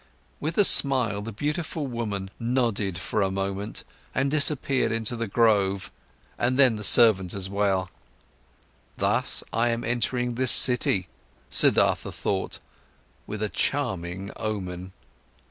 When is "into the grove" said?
4.91-5.91